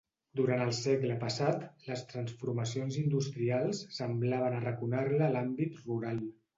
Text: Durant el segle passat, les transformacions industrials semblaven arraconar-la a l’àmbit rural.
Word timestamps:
Durant 0.37 0.61
el 0.61 0.71
segle 0.77 1.17
passat, 1.23 1.67
les 1.91 2.03
transformacions 2.15 2.99
industrials 3.05 3.85
semblaven 4.01 4.61
arraconar-la 4.63 5.25
a 5.31 5.33
l’àmbit 5.39 5.83
rural. 5.89 6.29